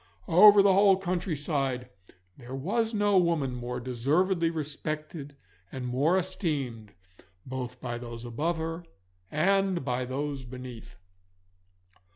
Over 0.27 0.63
the 0.63 0.73
whole 0.73 0.97
countryside 0.97 1.87
there 2.35 2.55
was 2.55 2.91
no 2.91 3.19
woman 3.19 3.53
more 3.53 3.79
deservedly 3.79 4.49
respected 4.49 5.35
and 5.71 5.85
more 5.85 6.17
esteemed 6.17 6.93
both 7.45 7.79
by 7.79 7.99
those 7.99 8.25
above 8.25 8.57
her 8.57 8.83
and 9.29 9.85
by 9.85 10.05
those 10.05 10.43
beneath. 10.43 10.95